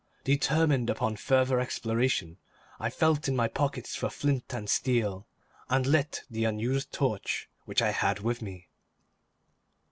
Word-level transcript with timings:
Determined 0.23 0.89
upon 0.89 1.15
further 1.15 1.59
exploration, 1.59 2.39
I 2.79 2.89
felt 2.89 3.27
in 3.27 3.35
my 3.35 3.47
pockets 3.47 3.95
for 3.95 4.09
flint 4.09 4.51
and 4.51 4.67
steel, 4.67 5.27
and 5.69 5.85
lit 5.85 6.23
the 6.27 6.43
unused 6.45 6.91
torch 6.91 7.47
which 7.65 7.83
I 7.83 7.91
had 7.91 8.21
with 8.21 8.41
me. 8.41 8.69